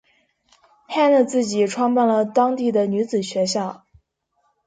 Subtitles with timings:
[0.89, 3.85] Hannah 自己创办了当地的女子学校。